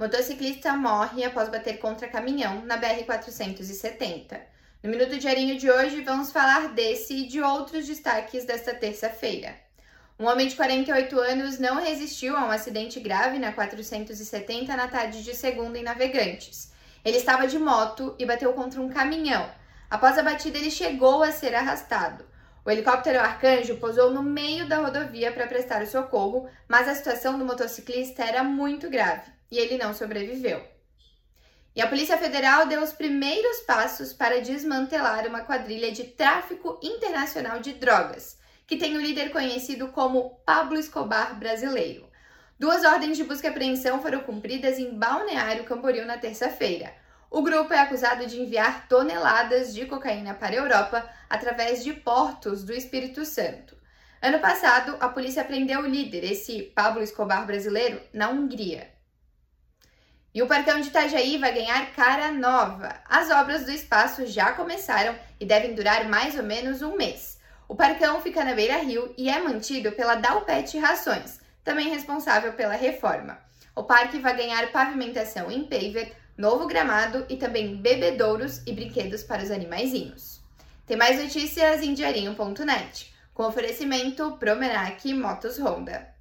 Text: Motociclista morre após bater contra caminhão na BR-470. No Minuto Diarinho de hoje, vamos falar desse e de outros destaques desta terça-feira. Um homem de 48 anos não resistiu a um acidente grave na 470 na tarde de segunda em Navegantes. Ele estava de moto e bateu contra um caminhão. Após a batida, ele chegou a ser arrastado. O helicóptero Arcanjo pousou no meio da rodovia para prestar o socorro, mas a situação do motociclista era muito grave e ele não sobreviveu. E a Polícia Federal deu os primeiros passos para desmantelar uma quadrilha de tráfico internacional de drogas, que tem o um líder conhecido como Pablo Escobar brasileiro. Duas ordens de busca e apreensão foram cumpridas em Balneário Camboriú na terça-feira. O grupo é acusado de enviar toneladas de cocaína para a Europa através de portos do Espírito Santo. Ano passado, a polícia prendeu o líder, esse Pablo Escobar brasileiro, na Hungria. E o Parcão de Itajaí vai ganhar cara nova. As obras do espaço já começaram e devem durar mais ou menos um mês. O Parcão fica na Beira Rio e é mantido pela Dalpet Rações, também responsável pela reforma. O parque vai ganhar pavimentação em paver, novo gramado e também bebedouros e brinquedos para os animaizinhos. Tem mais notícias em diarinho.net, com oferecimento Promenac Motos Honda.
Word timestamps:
Motociclista 0.00 0.72
morre 0.72 1.24
após 1.24 1.50
bater 1.50 1.78
contra 1.78 2.08
caminhão 2.08 2.64
na 2.64 2.80
BR-470. 2.80 4.40
No 4.82 4.88
Minuto 4.88 5.18
Diarinho 5.18 5.58
de 5.58 5.70
hoje, 5.70 6.00
vamos 6.00 6.32
falar 6.32 6.68
desse 6.68 7.12
e 7.12 7.28
de 7.28 7.42
outros 7.42 7.86
destaques 7.86 8.46
desta 8.46 8.72
terça-feira. 8.72 9.54
Um 10.18 10.26
homem 10.26 10.48
de 10.48 10.56
48 10.56 11.20
anos 11.20 11.58
não 11.58 11.82
resistiu 11.82 12.34
a 12.34 12.46
um 12.46 12.50
acidente 12.50 12.98
grave 12.98 13.38
na 13.38 13.52
470 13.52 14.74
na 14.74 14.88
tarde 14.88 15.22
de 15.22 15.36
segunda 15.36 15.78
em 15.78 15.82
Navegantes. 15.82 16.72
Ele 17.04 17.18
estava 17.18 17.46
de 17.46 17.58
moto 17.58 18.16
e 18.18 18.24
bateu 18.24 18.54
contra 18.54 18.80
um 18.80 18.88
caminhão. 18.88 19.50
Após 19.90 20.16
a 20.16 20.22
batida, 20.22 20.56
ele 20.56 20.70
chegou 20.70 21.22
a 21.22 21.30
ser 21.30 21.54
arrastado. 21.54 22.24
O 22.64 22.70
helicóptero 22.70 23.20
Arcanjo 23.20 23.76
pousou 23.76 24.10
no 24.10 24.22
meio 24.22 24.66
da 24.66 24.78
rodovia 24.78 25.30
para 25.30 25.46
prestar 25.46 25.82
o 25.82 25.86
socorro, 25.86 26.48
mas 26.66 26.88
a 26.88 26.94
situação 26.94 27.38
do 27.38 27.44
motociclista 27.44 28.24
era 28.24 28.42
muito 28.42 28.88
grave 28.88 29.38
e 29.50 29.58
ele 29.58 29.76
não 29.76 29.92
sobreviveu. 29.92 30.62
E 31.74 31.80
a 31.80 31.86
Polícia 31.86 32.18
Federal 32.18 32.66
deu 32.66 32.82
os 32.82 32.92
primeiros 32.92 33.60
passos 33.60 34.12
para 34.12 34.40
desmantelar 34.40 35.26
uma 35.26 35.42
quadrilha 35.42 35.92
de 35.92 36.04
tráfico 36.04 36.80
internacional 36.82 37.60
de 37.60 37.72
drogas, 37.74 38.38
que 38.66 38.76
tem 38.76 38.96
o 38.96 38.98
um 38.98 39.02
líder 39.02 39.30
conhecido 39.30 39.88
como 39.88 40.40
Pablo 40.44 40.78
Escobar 40.78 41.38
brasileiro. 41.38 42.08
Duas 42.58 42.84
ordens 42.84 43.16
de 43.16 43.24
busca 43.24 43.46
e 43.46 43.50
apreensão 43.50 44.02
foram 44.02 44.20
cumpridas 44.20 44.78
em 44.78 44.94
Balneário 44.94 45.64
Camboriú 45.64 46.04
na 46.04 46.18
terça-feira. 46.18 46.92
O 47.30 47.42
grupo 47.42 47.72
é 47.72 47.78
acusado 47.78 48.26
de 48.26 48.40
enviar 48.40 48.88
toneladas 48.88 49.72
de 49.72 49.86
cocaína 49.86 50.34
para 50.34 50.54
a 50.54 50.58
Europa 50.58 51.08
através 51.28 51.82
de 51.82 51.92
portos 51.92 52.64
do 52.64 52.72
Espírito 52.72 53.24
Santo. 53.24 53.76
Ano 54.20 54.40
passado, 54.40 54.96
a 55.00 55.08
polícia 55.08 55.44
prendeu 55.44 55.80
o 55.80 55.86
líder, 55.86 56.24
esse 56.24 56.62
Pablo 56.74 57.02
Escobar 57.02 57.46
brasileiro, 57.46 58.02
na 58.12 58.28
Hungria. 58.28 58.99
E 60.32 60.40
o 60.42 60.46
Parcão 60.46 60.80
de 60.80 60.86
Itajaí 60.86 61.38
vai 61.38 61.52
ganhar 61.52 61.92
cara 61.92 62.30
nova. 62.30 62.94
As 63.08 63.30
obras 63.30 63.64
do 63.64 63.72
espaço 63.72 64.24
já 64.26 64.52
começaram 64.52 65.16
e 65.40 65.44
devem 65.44 65.74
durar 65.74 66.08
mais 66.08 66.36
ou 66.36 66.44
menos 66.44 66.82
um 66.82 66.96
mês. 66.96 67.40
O 67.68 67.74
Parcão 67.74 68.20
fica 68.20 68.44
na 68.44 68.54
Beira 68.54 68.78
Rio 68.78 69.12
e 69.18 69.28
é 69.28 69.40
mantido 69.40 69.90
pela 69.92 70.14
Dalpet 70.14 70.78
Rações, 70.78 71.40
também 71.64 71.88
responsável 71.88 72.52
pela 72.52 72.74
reforma. 72.74 73.38
O 73.74 73.82
parque 73.82 74.18
vai 74.18 74.36
ganhar 74.36 74.70
pavimentação 74.70 75.50
em 75.50 75.64
paver, 75.64 76.14
novo 76.36 76.66
gramado 76.66 77.26
e 77.28 77.36
também 77.36 77.76
bebedouros 77.76 78.62
e 78.66 78.72
brinquedos 78.72 79.24
para 79.24 79.42
os 79.42 79.50
animaizinhos. 79.50 80.40
Tem 80.86 80.96
mais 80.96 81.20
notícias 81.20 81.82
em 81.82 81.92
diarinho.net, 81.92 83.12
com 83.34 83.44
oferecimento 83.44 84.36
Promenac 84.38 85.12
Motos 85.12 85.58
Honda. 85.58 86.19